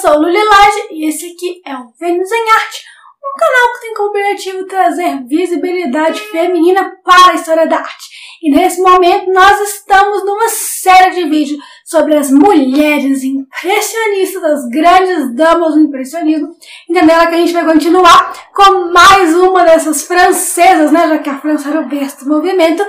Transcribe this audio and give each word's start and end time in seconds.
sou 0.00 0.18
Luli 0.18 0.42
Lage 0.42 0.88
e 0.92 1.08
esse 1.08 1.26
aqui 1.26 1.60
é 1.66 1.74
o 1.76 1.92
Vênus 2.00 2.32
em 2.32 2.50
Arte, 2.50 2.84
um 3.22 3.38
canal 3.38 3.72
que 3.74 3.80
tem 3.80 3.94
como 3.94 4.08
objetivo 4.08 4.66
trazer 4.66 5.24
visibilidade 5.26 6.20
feminina 6.22 6.96
para 7.04 7.32
a 7.32 7.34
história 7.34 7.66
da 7.66 7.76
arte. 7.76 8.08
E 8.42 8.50
nesse 8.50 8.80
momento 8.80 9.30
nós 9.30 9.60
estamos 9.60 10.24
numa 10.24 10.48
série 10.48 11.16
de 11.16 11.28
vídeos 11.28 11.62
sobre 11.84 12.16
as 12.16 12.30
mulheres 12.30 13.22
impressionistas, 13.22 14.42
as 14.42 14.68
grandes 14.70 15.34
damas 15.34 15.74
do 15.74 15.80
impressionismo. 15.80 16.48
Entendendo 16.88 17.28
que 17.28 17.34
a 17.34 17.38
gente 17.38 17.52
vai 17.52 17.66
continuar 17.66 18.50
com 18.54 18.90
mais 18.90 19.36
uma 19.36 19.64
dessas 19.64 20.02
francesas, 20.02 20.90
né? 20.90 21.08
Já 21.08 21.18
que 21.18 21.28
a 21.28 21.38
França 21.38 21.68
era 21.68 21.82
o 21.82 21.88
berço 21.88 22.24
do 22.24 22.30
movimento, 22.30 22.82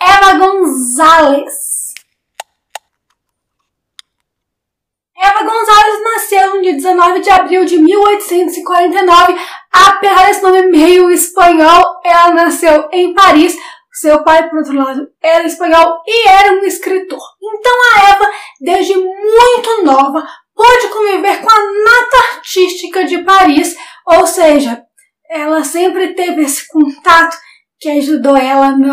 Eva 0.00 0.38
Gonzalez. 0.38 1.74
Eva 5.16 5.42
Gonzalez 5.42 5.63
dia 6.64 6.74
19 6.74 7.20
de 7.20 7.30
abril 7.30 7.64
de 7.66 7.76
1849. 7.76 9.34
Apesar 9.70 10.26
desse 10.26 10.42
nome 10.42 10.62
meio 10.68 11.10
espanhol, 11.10 12.00
ela 12.02 12.32
nasceu 12.32 12.88
em 12.90 13.12
Paris. 13.12 13.54
Seu 13.92 14.24
pai, 14.24 14.48
por 14.48 14.58
outro 14.58 14.74
lado, 14.74 15.06
era 15.22 15.46
espanhol 15.46 16.02
e 16.06 16.28
era 16.28 16.54
um 16.54 16.64
escritor. 16.64 17.20
Então 17.42 17.72
a 17.92 18.10
Eva, 18.10 18.30
desde 18.60 18.94
muito 18.94 19.84
nova, 19.84 20.26
pôde 20.54 20.88
conviver 20.88 21.40
com 21.42 21.50
a 21.50 21.54
nata 21.54 22.36
artística 22.36 23.04
de 23.04 23.18
Paris, 23.18 23.76
ou 24.06 24.26
seja, 24.26 24.82
ela 25.30 25.62
sempre 25.62 26.14
teve 26.14 26.42
esse 26.42 26.66
contato 26.66 27.36
que 27.78 27.88
ajudou 27.90 28.36
ela 28.36 28.72
no 28.72 28.92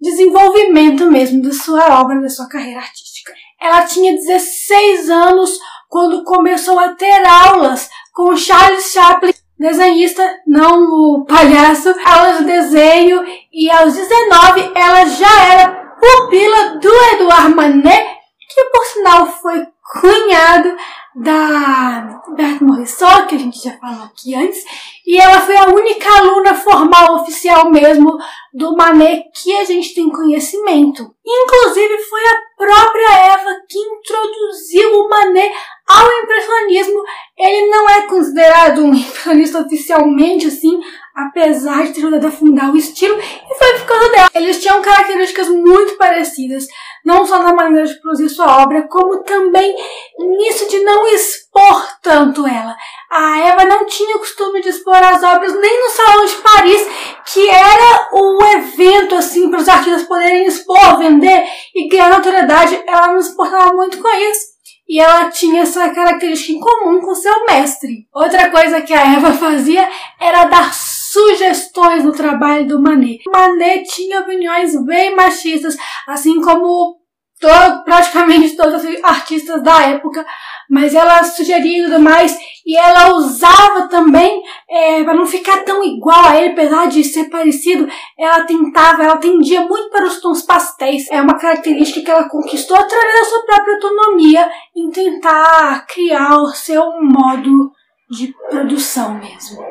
desenvolvimento 0.00 1.10
mesmo 1.10 1.42
da 1.42 1.52
sua 1.52 2.00
obra, 2.00 2.20
da 2.20 2.28
sua 2.28 2.48
carreira 2.48 2.80
artística. 2.80 3.32
Ela 3.60 3.86
tinha 3.86 4.12
16 4.12 5.10
anos 5.10 5.58
quando 5.94 6.24
começou 6.24 6.76
a 6.76 6.88
ter 6.88 7.24
aulas 7.24 7.88
com 8.12 8.36
Charles 8.36 8.90
Chaplin, 8.90 9.32
desenhista, 9.56 10.28
não 10.44 10.82
o 10.82 11.24
palhaço, 11.24 11.94
aulas 12.04 12.38
de 12.38 12.46
desenho 12.46 13.24
e 13.52 13.70
aos 13.70 13.94
19 13.94 14.72
ela 14.74 15.04
já 15.04 15.44
era 15.52 15.94
pupila 16.00 16.80
do 16.80 16.92
Edouard 17.12 17.54
Manet, 17.54 18.06
que 18.52 18.64
por 18.72 18.84
sinal 18.86 19.26
foi 19.40 19.64
cunhado 20.00 20.76
da 21.14 22.20
Berta 22.34 22.64
Morisot, 22.64 23.26
que 23.28 23.36
a 23.36 23.38
gente 23.38 23.62
já 23.62 23.78
falou 23.78 24.02
aqui 24.02 24.34
antes, 24.34 24.64
e 25.06 25.16
ela 25.16 25.40
foi 25.40 25.56
a 25.56 25.68
única 25.68 26.10
aluna 26.18 26.54
formal 26.54 27.20
oficial 27.20 27.70
mesmo 27.70 28.18
do 28.52 28.76
Manet 28.76 29.30
que 29.32 29.54
a 29.58 29.64
gente 29.64 29.94
tem 29.94 30.10
conhecimento. 30.10 31.14
Inclusive 31.24 31.98
foi 31.98 32.20
a 32.26 32.42
própria 32.56 33.16
Eva 33.32 33.50
que 33.68 33.78
introduziu 33.78 35.00
o 35.00 35.08
Manet 35.08 35.52
ao 35.86 36.06
impressionismo. 36.22 37.02
Ele 37.36 37.66
não 37.66 37.88
é 37.90 38.02
considerado 38.06 38.82
um 38.82 38.94
impressionista 38.94 39.60
oficialmente 39.60 40.46
assim, 40.46 40.80
apesar 41.14 41.84
de 41.84 41.92
ter 41.92 42.00
ajudado 42.00 42.26
a 42.26 42.30
fundar 42.30 42.72
o 42.72 42.76
estilo, 42.76 43.18
e 43.18 43.58
foi 43.58 43.78
por 43.78 43.86
causa 43.86 44.08
dela. 44.10 44.30
Eles 44.34 44.60
tinham 44.60 44.82
características 44.82 45.48
muito 45.48 45.96
parecidas, 45.96 46.66
não 47.04 47.26
só 47.26 47.42
na 47.42 47.52
maneira 47.52 47.86
de 47.86 48.00
produzir 48.00 48.28
sua 48.28 48.62
obra, 48.62 48.86
como 48.88 49.22
também 49.22 49.74
nisso 50.18 50.68
de 50.68 50.80
não 50.80 51.06
expor 51.08 51.86
tanto 52.02 52.46
ela. 52.46 52.76
A 53.10 53.38
Eva 53.40 53.64
não 53.64 53.84
tinha 53.86 54.16
o 54.16 54.20
costume 54.20 54.60
de 54.60 54.70
expor 54.70 54.96
as 54.96 55.22
obras 55.22 55.54
nem 55.54 55.80
no 55.80 55.90
Salão 55.90 56.24
de 56.24 56.34
Paris, 56.36 56.86
que 57.26 57.48
era 57.48 58.08
o 58.12 58.42
evento 58.56 59.14
assim 59.14 59.50
para 59.50 59.60
os 59.60 59.68
artistas 59.68 60.04
poderem 60.04 60.46
expor, 60.46 60.98
vender 60.98 61.44
e 61.74 61.88
ganhar 61.88 62.10
notoriedade. 62.10 62.82
Ela 62.86 63.12
não 63.12 63.20
se 63.20 63.32
importava 63.32 63.72
muito 63.72 63.98
com 63.98 64.08
isso 64.08 64.53
e 64.88 65.00
ela 65.00 65.30
tinha 65.30 65.62
essa 65.62 65.88
característica 65.90 66.52
em 66.52 66.60
comum 66.60 67.00
com 67.00 67.14
seu 67.14 67.44
mestre. 67.46 68.06
Outra 68.12 68.50
coisa 68.50 68.82
que 68.82 68.92
a 68.92 69.14
Eva 69.14 69.32
fazia 69.32 69.88
era 70.20 70.44
dar 70.44 70.72
sugestões 70.74 72.04
no 72.04 72.12
trabalho 72.12 72.66
do 72.66 72.82
Manet. 72.82 73.22
Manet 73.32 73.88
tinha 73.88 74.20
opiniões 74.20 74.74
bem 74.84 75.14
machistas, 75.14 75.76
assim 76.06 76.40
como 76.40 76.98
todo, 77.40 77.84
praticamente 77.84 78.56
todos 78.56 78.84
os 78.84 79.04
artistas 79.04 79.62
da 79.62 79.82
época, 79.82 80.24
mas 80.70 80.94
ela 80.94 81.22
sugeria 81.24 81.84
tudo 81.84 82.00
mais, 82.00 82.36
e 82.66 82.76
ela 82.76 83.14
usava 83.14 83.88
também, 83.88 84.42
é, 84.68 85.04
para 85.04 85.14
não 85.14 85.26
ficar 85.26 85.64
tão 85.64 85.84
igual 85.84 86.24
a 86.24 86.36
ele, 86.36 86.52
apesar 86.52 86.88
de 86.88 87.04
ser 87.04 87.28
parecido, 87.28 87.86
ela 88.18 88.44
tentava, 88.44 89.02
ela 89.02 89.18
tendia 89.18 89.60
muito 89.60 89.90
para 89.90 90.06
os 90.06 90.20
tons 90.20 90.42
pastéis. 90.42 91.10
É 91.10 91.20
uma 91.20 91.36
característica 91.36 92.00
que 92.02 92.10
ela 92.10 92.28
conquistou 92.28 92.76
através 92.76 93.20
da 93.20 93.24
sua 93.26 93.44
própria 93.44 93.74
autonomia 93.74 94.50
em 94.74 94.90
tentar 94.90 95.86
criar 95.86 96.38
o 96.38 96.48
seu 96.48 96.82
modo 97.02 97.70
de 98.10 98.32
produção 98.48 99.14
mesmo. 99.14 99.62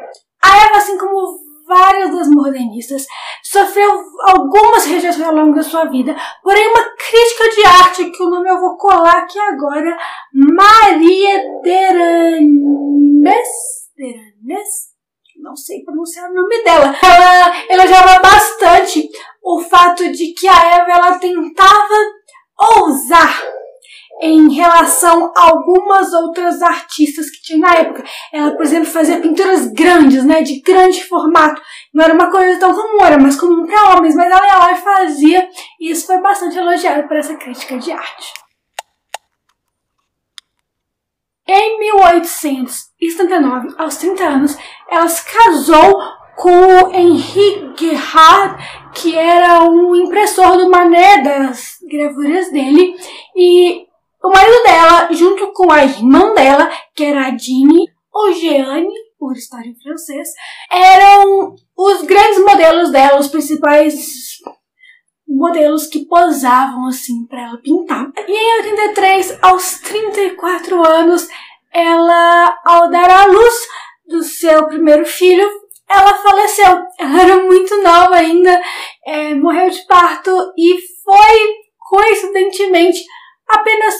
A 0.43 0.65
Eva, 0.65 0.77
assim 0.77 0.97
como 0.97 1.39
várias 1.67 2.15
das 2.15 2.29
modernistas, 2.29 3.05
sofreu 3.43 3.91
algumas 4.27 4.85
rejeições 4.85 5.27
ao 5.27 5.35
longo 5.35 5.55
da 5.55 5.63
sua 5.63 5.85
vida, 5.85 6.15
porém 6.41 6.67
uma 6.69 6.83
crítica 6.95 7.49
de 7.55 7.65
arte, 7.65 8.11
que 8.11 8.23
o 8.23 8.29
nome 8.29 8.49
eu 8.49 8.59
vou 8.59 8.77
colar 8.77 9.19
aqui 9.19 9.39
agora, 9.39 9.97
Maria 10.33 11.61
Deranes, 11.61 13.47
Deranes? 13.97 14.93
Não 15.41 15.55
sei 15.55 15.83
pronunciar 15.83 16.29
o 16.29 16.33
nome 16.33 16.63
dela. 16.63 16.95
Ela 17.03 17.51
elogiava 17.69 18.19
bastante 18.19 19.09
o 19.41 19.59
fato 19.59 20.09
de 20.11 20.33
que 20.33 20.47
a 20.47 20.75
Eva 20.75 20.91
ela 20.91 21.19
tentava 21.19 21.93
ousar 22.77 23.43
em 24.21 24.53
relação 24.53 25.33
a 25.35 25.49
algumas 25.49 26.13
outras 26.13 26.61
artistas 26.61 27.29
que 27.29 27.41
tinha 27.41 27.59
na 27.59 27.73
época. 27.75 28.03
Ela, 28.31 28.51
por 28.51 28.63
exemplo, 28.63 28.85
fazia 28.85 29.19
pinturas 29.19 29.67
grandes, 29.67 30.23
né, 30.23 30.41
de 30.41 30.61
grande 30.61 31.03
formato. 31.03 31.61
Não 31.93 32.03
era 32.03 32.13
uma 32.13 32.31
coisa 32.31 32.59
tão 32.59 32.73
comum, 32.73 33.03
era 33.03 33.17
mais 33.17 33.39
comum 33.39 33.65
para 33.65 33.95
homens, 33.95 34.15
mas 34.15 34.31
ela 34.31 34.45
ia 34.45 34.57
lá 34.57 34.71
e 34.73 34.77
fazia, 34.77 35.49
e 35.79 35.91
isso 35.91 36.05
foi 36.07 36.21
bastante 36.21 36.57
elogiado 36.57 37.07
por 37.07 37.17
essa 37.17 37.35
crítica 37.35 37.77
de 37.77 37.91
arte. 37.91 38.33
Em 41.45 41.77
1879, 41.79 43.75
aos 43.77 43.97
30 43.97 44.23
anos, 44.23 44.57
ela 44.89 45.09
se 45.09 45.25
casou 45.29 46.01
com 46.37 46.89
Henri 46.93 47.73
Gerhard, 47.77 48.55
que 48.93 49.17
era 49.17 49.63
um 49.63 49.93
impressor 49.95 50.57
do 50.57 50.69
Manet 50.69 51.21
das 51.23 51.77
gravuras 51.89 52.49
dele, 52.49 52.95
e 53.35 53.85
o 54.23 54.29
marido 54.29 54.63
dela, 54.63 55.09
junto 55.11 55.51
com 55.51 55.71
a 55.71 55.83
irmã 55.83 56.33
dela, 56.33 56.71
que 56.95 57.03
era 57.03 57.27
a 57.27 57.37
Jeanne, 57.37 57.91
ou 58.11 58.31
Jeanne, 58.31 58.93
por 59.19 59.33
estar 59.33 59.65
em 59.65 59.75
francês, 59.75 60.29
eram 60.71 61.55
os 61.75 62.01
grandes 62.03 62.39
modelos 62.39 62.91
dela, 62.91 63.19
os 63.19 63.27
principais 63.27 64.39
modelos 65.27 65.87
que 65.87 66.05
posavam 66.05 66.87
assim 66.87 67.25
para 67.25 67.41
ela 67.41 67.57
pintar. 67.57 68.11
E 68.27 68.31
em 68.31 68.57
83, 68.61 69.39
aos 69.41 69.79
34 69.79 70.87
anos, 70.87 71.27
ela, 71.73 72.59
ao 72.63 72.89
dar 72.89 73.09
à 73.09 73.25
luz 73.25 73.53
do 74.07 74.23
seu 74.23 74.67
primeiro 74.67 75.05
filho, 75.05 75.49
ela 75.89 76.13
faleceu. 76.13 76.83
Ela 76.99 77.21
era 77.21 77.43
muito 77.43 77.81
nova 77.81 78.15
ainda, 78.15 78.61
é, 79.05 79.35
morreu 79.35 79.69
de 79.69 79.85
parto 79.85 80.31
e 80.57 80.77
foi 81.03 81.55
coincidentemente 81.89 83.03
apenas 83.49 83.95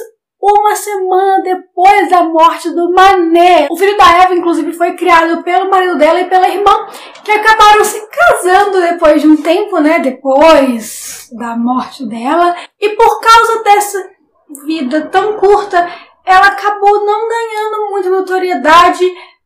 uma 0.46 0.76
semana 0.76 1.42
depois 1.42 2.10
da 2.10 2.24
morte 2.24 2.70
do 2.72 2.92
Mané. 2.92 3.68
O 3.72 3.78
filho 3.78 3.96
da 3.96 4.24
Eva, 4.24 4.36
inclusive, 4.36 4.74
foi 4.74 4.94
criado 4.94 5.42
pelo 5.42 5.70
marido 5.70 5.98
dela 5.98 6.20
e 6.20 6.30
pela 6.30 6.50
irmã, 6.50 6.86
que 7.24 7.32
acabaram 7.32 7.86
se 7.86 8.06
casando 8.10 8.82
depois 8.82 9.22
de 9.22 9.28
um 9.28 9.38
tempo, 9.38 9.80
né? 9.80 10.00
Depois 10.00 11.30
da 11.32 11.56
morte 11.56 12.06
dela. 12.06 12.54
E 12.78 12.90
por 12.90 13.22
causa 13.22 13.64
dessa 13.64 14.10
vida 14.66 15.06
tão 15.06 15.38
curta, 15.38 15.90
ela 16.26 16.48
acabou 16.48 17.06
não 17.06 17.30
ganhando 17.30 17.90
muita 17.92 18.10
notoriedade 18.10 19.06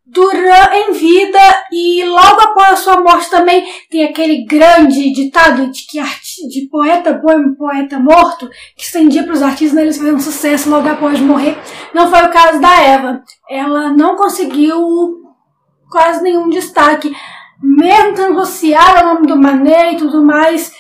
durante, 0.09 0.75
em 0.75 0.91
vida 0.93 1.39
e 1.71 2.03
logo 2.05 2.41
após 2.41 2.73
a 2.73 2.75
sua 2.77 3.01
morte 3.01 3.29
também 3.29 3.67
tem 3.89 4.05
aquele 4.05 4.45
grande 4.45 5.11
ditado 5.11 5.69
de 5.69 5.85
que 5.85 5.99
de 6.47 6.67
poeta 6.69 7.13
bom 7.13 7.53
poeta 7.55 7.99
morto 7.99 8.49
que 8.75 8.83
estendia 8.83 9.23
para 9.23 9.33
os 9.33 9.41
artistas 9.41 9.73
né, 9.73 9.81
eles 9.81 9.97
faziam 9.97 10.19
sucesso 10.19 10.69
logo 10.69 10.87
após 10.87 11.19
morrer. 11.19 11.57
Não 11.93 12.09
foi 12.09 12.23
o 12.23 12.31
caso 12.31 12.61
da 12.61 12.81
Eva. 12.81 13.21
Ela 13.49 13.91
não 13.91 14.15
conseguiu 14.15 14.79
quase 15.89 16.23
nenhum 16.23 16.49
destaque, 16.49 17.13
mesmo 17.61 18.15
tendo 18.15 18.39
associado 18.39 19.01
o 19.01 19.13
nome 19.13 19.27
do 19.27 19.35
Manet 19.35 19.95
e 19.95 19.97
tudo 19.97 20.23
mais. 20.23 20.73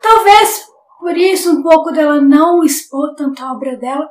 Talvez 0.00 0.66
por 0.98 1.16
isso 1.16 1.52
um 1.52 1.62
pouco 1.62 1.92
dela 1.92 2.20
não 2.20 2.64
expor 2.64 3.14
tanto 3.14 3.44
a 3.44 3.52
obra 3.52 3.76
dela 3.76 4.08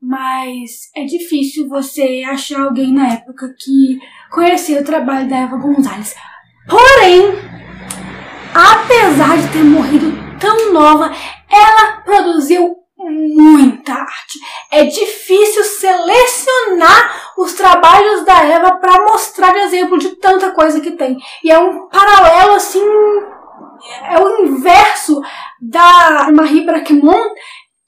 mas 0.00 0.90
é 0.94 1.04
difícil 1.04 1.68
você 1.68 2.24
achar 2.28 2.60
alguém 2.62 2.92
na 2.92 3.12
época 3.14 3.54
que 3.58 3.98
conhecia 4.30 4.80
o 4.80 4.84
trabalho 4.84 5.28
da 5.28 5.36
Eva 5.38 5.56
Gonzalez. 5.56 6.14
Porém, 6.68 7.32
apesar 8.54 9.36
de 9.38 9.52
ter 9.52 9.64
morrido 9.64 10.12
tão 10.38 10.72
nova, 10.72 11.10
ela 11.50 12.00
produziu 12.02 12.76
muita 12.98 13.92
arte. 13.92 14.38
É 14.70 14.84
difícil 14.84 15.64
selecionar 15.64 17.32
Eva 18.44 18.72
para 18.76 19.04
mostrar 19.04 19.56
exemplo 19.56 19.98
de 19.98 20.16
tanta 20.16 20.50
coisa 20.52 20.80
que 20.80 20.92
tem. 20.92 21.16
E 21.42 21.50
é 21.50 21.58
um 21.58 21.88
paralelo 21.88 22.54
assim, 22.54 22.84
é 24.10 24.18
o 24.20 24.44
inverso 24.44 25.20
da 25.60 26.30
Marie 26.32 26.66
Braquemont, 26.66 27.30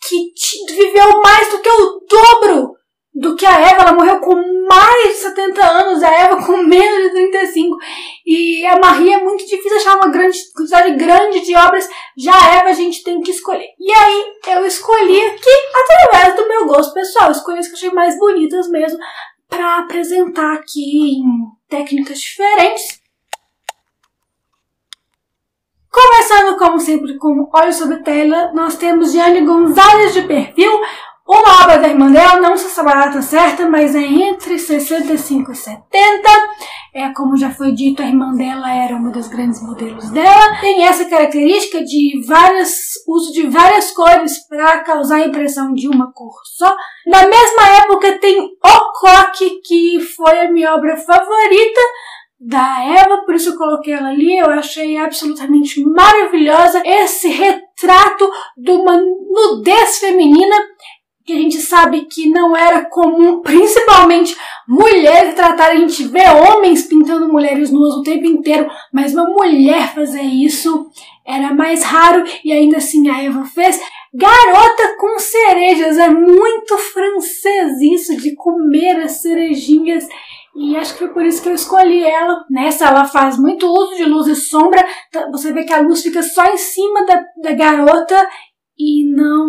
que 0.00 0.32
viveu 0.74 1.20
mais 1.20 1.50
do 1.50 1.58
que 1.58 1.68
o 1.68 2.00
dobro 2.08 2.80
do 3.14 3.36
que 3.36 3.44
a 3.44 3.60
Eva. 3.60 3.82
Ela 3.82 3.92
morreu 3.92 4.20
com 4.20 4.34
mais 4.68 5.08
de 5.08 5.14
70 5.14 5.66
anos, 5.66 6.02
a 6.02 6.10
Eva 6.10 6.36
com 6.46 6.58
menos 6.58 7.04
de 7.04 7.10
35. 7.10 7.76
E 8.26 8.64
a 8.66 8.78
Marie 8.78 9.12
é 9.12 9.22
muito 9.22 9.44
difícil 9.46 9.76
achar 9.76 9.96
uma 9.96 10.08
grande 10.08 10.38
quantidade 10.54 10.94
grande 10.94 11.40
de 11.40 11.54
obras. 11.56 11.88
Já 12.16 12.32
a 12.32 12.58
Eva 12.58 12.68
a 12.68 12.74
gente 12.74 13.02
tem 13.02 13.20
que 13.20 13.30
escolher. 13.30 13.68
E 13.78 13.92
aí 13.92 14.24
eu 14.48 14.64
escolhi 14.66 15.20
aqui, 15.26 15.50
através 15.74 16.36
do 16.36 16.48
meu 16.48 16.66
gosto 16.66 16.94
pessoal, 16.94 17.30
escolhi 17.30 17.58
as 17.58 17.66
que 17.66 17.72
eu 17.72 17.76
achei 17.76 17.90
mais 17.90 18.18
bonitas 18.18 18.68
mesmo, 18.70 18.98
para 19.48 19.78
apresentar 19.78 20.54
aqui 20.54 21.18
em 21.18 21.24
técnicas 21.68 22.20
diferentes. 22.20 22.99
Começando, 26.30 26.58
como 26.58 26.78
sempre, 26.78 27.18
com 27.18 27.50
Olhos 27.52 27.74
sobre 27.74 27.96
Tela, 28.04 28.52
nós 28.54 28.76
temos 28.76 29.12
Jane 29.12 29.40
Gonzalez 29.40 30.14
de 30.14 30.22
perfil, 30.22 30.70
uma 31.26 31.64
obra 31.64 31.78
da 31.78 31.88
irmã 31.88 32.08
dela, 32.08 32.38
não 32.38 32.56
sei 32.56 32.70
se 32.70 32.78
a 32.78 32.84
barata 32.84 33.20
certa, 33.20 33.68
mas 33.68 33.96
é 33.96 34.04
entre 34.04 34.56
65 34.56 35.50
e 35.50 35.56
70. 35.56 36.28
É, 36.94 37.08
como 37.14 37.36
já 37.36 37.50
foi 37.50 37.72
dito, 37.72 38.00
a 38.00 38.06
irmã 38.06 38.32
dela 38.32 38.72
era 38.72 38.94
uma 38.94 39.10
dos 39.10 39.26
grandes 39.26 39.60
modelos 39.60 40.08
dela. 40.10 40.60
Tem 40.60 40.84
essa 40.84 41.04
característica 41.06 41.82
de 41.82 42.24
várias, 42.24 42.92
uso 43.08 43.32
de 43.32 43.48
várias 43.48 43.90
cores 43.90 44.38
para 44.46 44.84
causar 44.84 45.16
a 45.16 45.26
impressão 45.26 45.74
de 45.74 45.88
uma 45.88 46.12
cor 46.12 46.34
só. 46.44 46.72
Na 47.08 47.26
mesma 47.26 47.68
época 47.82 48.20
tem 48.20 48.40
O 48.40 48.92
Coque, 49.00 49.60
que 49.64 49.98
foi 50.16 50.38
a 50.42 50.52
minha 50.52 50.76
obra 50.76 50.96
favorita 50.96 51.80
da 52.40 52.82
Eva, 52.82 53.18
por 53.26 53.34
isso 53.34 53.50
eu 53.50 53.56
coloquei 53.56 53.92
ela 53.92 54.08
ali. 54.08 54.38
Eu 54.38 54.50
achei 54.50 54.96
absolutamente 54.96 55.84
maravilhosa 55.84 56.82
esse 56.84 57.28
retrato 57.28 58.30
de 58.56 58.70
uma 58.70 58.96
nudez 58.96 59.98
feminina 59.98 60.56
que 61.30 61.34
a 61.34 61.36
gente 61.36 61.58
sabe 61.58 62.06
que 62.06 62.28
não 62.28 62.56
era 62.56 62.86
comum, 62.86 63.40
principalmente 63.40 64.36
mulheres 64.66 65.34
tratarem, 65.34 65.76
a 65.76 65.80
gente 65.80 66.02
vê 66.04 66.24
homens 66.28 66.82
pintando 66.82 67.28
mulheres 67.28 67.70
nuas 67.70 67.94
o 67.94 68.02
tempo 68.02 68.26
inteiro, 68.26 68.68
mas 68.92 69.14
uma 69.14 69.30
mulher 69.30 69.94
fazer 69.94 70.22
isso 70.22 70.90
era 71.24 71.54
mais 71.54 71.84
raro 71.84 72.24
e 72.44 72.50
ainda 72.50 72.78
assim 72.78 73.08
a 73.08 73.22
Eva 73.22 73.44
fez. 73.44 73.80
Garota 74.12 74.96
com 74.98 75.20
cerejas, 75.20 75.98
é 75.98 76.08
muito 76.08 76.76
francês 76.78 77.80
isso 77.80 78.16
de 78.16 78.34
comer 78.34 78.96
as 79.02 79.22
cerejinhas. 79.22 80.08
E 80.54 80.76
acho 80.76 80.94
que 80.94 80.98
foi 81.00 81.08
por 81.08 81.24
isso 81.24 81.42
que 81.42 81.48
eu 81.48 81.54
escolhi 81.54 82.02
ela. 82.02 82.44
Nessa 82.50 82.86
ela 82.86 83.04
faz 83.04 83.38
muito 83.38 83.66
uso 83.66 83.96
de 83.96 84.04
luz 84.04 84.26
e 84.26 84.34
sombra. 84.34 84.84
Você 85.30 85.52
vê 85.52 85.64
que 85.64 85.72
a 85.72 85.80
luz 85.80 86.02
fica 86.02 86.22
só 86.22 86.44
em 86.46 86.56
cima 86.56 87.04
da, 87.06 87.22
da 87.42 87.52
garota 87.52 88.28
e 88.78 89.12
não 89.14 89.48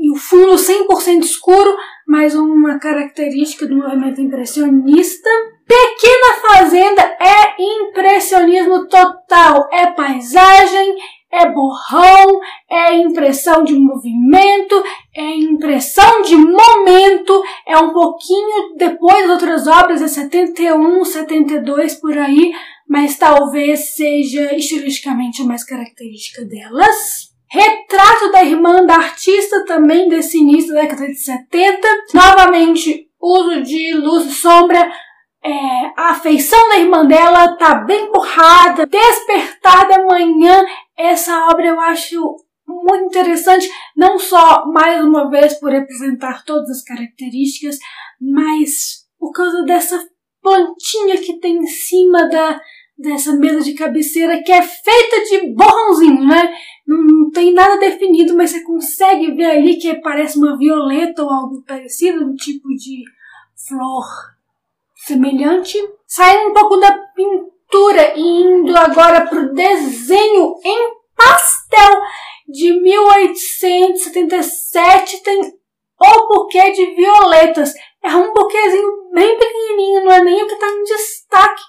e 0.00 0.10
o 0.10 0.16
fundo 0.16 0.54
100% 0.54 1.22
escuro, 1.22 1.76
mais 2.08 2.34
uma 2.34 2.78
característica 2.78 3.66
do 3.66 3.76
movimento 3.76 4.20
impressionista. 4.20 5.28
Pequena 5.68 6.40
Fazenda 6.48 7.02
é 7.20 7.62
impressionismo 7.62 8.88
total, 8.88 9.68
é 9.70 9.88
paisagem, 9.88 10.96
é 11.30 11.46
borrão, 11.50 12.40
é 12.68 12.94
impressão 12.96 13.62
de 13.62 13.78
movimento, 13.78 14.82
é 15.14 15.36
impressão 15.36 16.22
de 16.22 16.36
momento, 16.36 17.42
é 17.66 17.76
um 17.78 17.92
pouquinho 17.92 18.76
depois 18.76 19.22
das 19.22 19.30
outras 19.30 19.66
obras, 19.66 20.00
é 20.02 20.08
71, 20.08 21.04
72 21.04 21.94
por 21.96 22.16
aí, 22.16 22.52
mas 22.88 23.16
talvez 23.18 23.94
seja 23.94 24.54
estilisticamente 24.54 25.42
a 25.42 25.44
mais 25.44 25.64
característica 25.64 26.44
delas. 26.44 27.30
Retrato 27.48 28.30
da 28.30 28.44
irmã 28.44 28.84
da 28.86 28.94
artista 28.94 29.64
também 29.64 30.08
desse 30.08 30.38
início 30.38 30.72
da 30.72 30.82
década 30.82 31.08
de 31.08 31.16
70. 31.16 31.88
Novamente, 32.14 33.08
uso 33.20 33.62
de 33.62 33.92
luz 33.94 34.26
e 34.26 34.32
sombra. 34.32 34.88
É, 35.42 35.50
a 35.96 36.10
afeição 36.10 36.68
da 36.68 36.78
irmã 36.78 37.04
dela 37.04 37.56
tá 37.56 37.74
bem 37.74 38.12
borrada. 38.12 38.86
Despertar 38.86 39.88
da 39.88 40.04
manhã. 40.04 40.64
Essa 40.96 41.48
obra 41.48 41.66
eu 41.66 41.80
acho 41.80 42.36
muito 42.70 43.04
interessante, 43.06 43.68
não 43.96 44.18
só 44.18 44.66
mais 44.66 45.02
uma 45.02 45.28
vez 45.28 45.54
por 45.54 45.70
representar 45.70 46.44
todas 46.44 46.70
as 46.70 46.82
características, 46.82 47.78
mas 48.20 49.06
por 49.18 49.32
causa 49.32 49.62
dessa 49.64 50.02
plantinha 50.42 51.18
que 51.18 51.38
tem 51.38 51.58
em 51.58 51.66
cima 51.66 52.28
da, 52.28 52.60
dessa 52.98 53.32
mesa 53.32 53.60
de 53.60 53.74
cabeceira 53.74 54.42
que 54.42 54.52
é 54.52 54.62
feita 54.62 55.24
de 55.24 55.54
borrãozinho, 55.54 56.26
né? 56.26 56.54
Não, 56.86 57.02
não, 57.02 57.30
tem 57.30 57.52
nada 57.52 57.78
definido, 57.78 58.36
mas 58.36 58.50
você 58.50 58.62
consegue 58.62 59.32
ver 59.32 59.46
ali 59.46 59.76
que 59.76 59.94
parece 60.00 60.38
uma 60.38 60.56
violeta 60.56 61.22
ou 61.22 61.30
algo 61.30 61.62
parecido, 61.66 62.24
um 62.24 62.34
tipo 62.34 62.68
de 62.68 63.04
flor 63.68 64.04
semelhante. 65.06 65.78
Saindo 66.06 66.50
um 66.50 66.54
pouco 66.54 66.76
da 66.76 66.92
pintura 67.14 68.14
e 68.16 68.20
indo 68.20 68.76
agora 68.76 69.26
para 69.26 69.40
o 69.40 69.54
desenho 69.54 70.54
em 70.64 70.90
pastel 71.16 72.00
de 72.50 72.80
1877, 72.80 75.22
tem 75.22 75.40
o 75.40 76.28
buquê 76.28 76.72
de 76.72 76.94
violetas. 76.94 77.72
É 78.02 78.14
um 78.14 78.32
buquêzinho 78.32 79.10
bem 79.12 79.38
pequenininho, 79.38 80.04
não 80.04 80.12
é 80.12 80.22
nem 80.22 80.42
o 80.42 80.46
que 80.46 80.54
está 80.54 80.68
em 80.68 80.82
destaque 80.82 81.62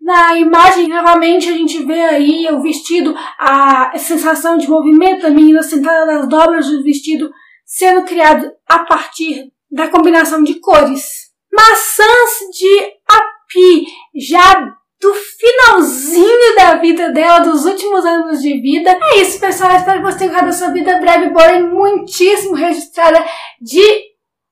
na 0.00 0.38
imagem, 0.38 0.88
novamente, 0.88 1.50
a 1.50 1.52
gente 1.52 1.84
vê 1.84 2.00
aí 2.00 2.48
o 2.50 2.62
vestido, 2.62 3.14
a 3.38 3.92
sensação 3.98 4.56
de 4.56 4.68
movimento 4.68 5.22
da 5.22 5.30
menina 5.30 5.62
sentada 5.62 6.06
nas 6.06 6.26
dobras 6.26 6.68
do 6.68 6.82
vestido 6.82 7.30
sendo 7.66 8.04
criado 8.04 8.50
a 8.66 8.80
partir 8.80 9.52
da 9.70 9.88
combinação 9.88 10.42
de 10.42 10.58
cores. 10.58 11.30
Maçãs 11.52 12.38
de 12.50 12.92
api, 13.06 13.86
já 14.16 14.74
do 15.00 15.14
finalzinho 15.14 16.54
da 16.56 16.74
vida 16.74 17.10
dela, 17.10 17.40
dos 17.40 17.64
últimos 17.64 18.04
anos 18.04 18.42
de 18.42 18.60
vida. 18.60 18.96
É 19.02 19.20
isso, 19.20 19.40
pessoal. 19.40 19.74
Espero 19.76 19.98
que 19.98 20.04
vocês 20.04 20.16
tenham 20.16 20.32
gostado 20.32 20.50
dessa 20.50 20.72
vida 20.72 20.98
breve, 20.98 21.30
porém 21.30 21.62
muitíssimo 21.62 22.54
registrada 22.54 23.24
de 23.60 23.82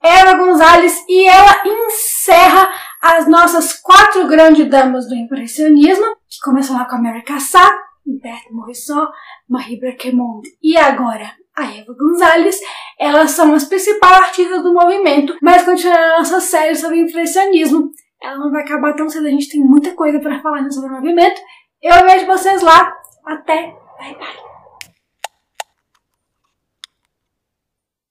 Eva 0.02 0.34
Gonzalez 0.34 1.04
e 1.08 1.26
ela 1.26 1.62
encerra 1.66 2.72
as 3.02 3.28
nossas 3.28 3.74
quatro 3.74 4.26
grandes 4.26 4.68
damas 4.68 5.08
do 5.08 5.14
impressionismo, 5.14 6.06
que 6.28 6.40
começam 6.42 6.76
lá 6.76 6.84
com 6.84 6.96
a 6.96 7.02
Mary 7.02 7.22
Cassatt, 7.22 7.72
Berthe 8.06 8.52
Morisot, 8.52 9.10
Marie 9.48 9.78
Brequemont 9.78 10.42
e 10.62 10.76
agora 10.76 11.30
a 11.56 11.64
Eva 11.64 11.92
Gonzalez, 11.98 12.60
elas 12.98 13.32
são 13.32 13.52
as 13.52 13.64
principais 13.64 14.16
artistas 14.18 14.62
do 14.62 14.72
movimento, 14.72 15.36
mas 15.42 15.64
continuando 15.64 16.00
a 16.00 16.18
nossa 16.18 16.40
série 16.40 16.76
sobre 16.76 17.00
impressionismo, 17.00 17.90
ela 18.22 18.38
não 18.38 18.50
vai 18.50 18.62
acabar 18.62 18.94
tão 18.94 19.08
cedo, 19.08 19.26
a 19.26 19.30
gente 19.30 19.48
tem 19.48 19.60
muita 19.60 19.94
coisa 19.94 20.18
para 20.20 20.40
falar 20.40 20.68
sobre 20.70 20.90
o 20.90 20.94
movimento. 20.94 21.40
Eu 21.82 22.04
vejo 22.04 22.26
vocês 22.26 22.62
lá. 22.62 22.92
Até. 23.24 23.76
Bye 23.98 24.14
bye. 24.16 24.47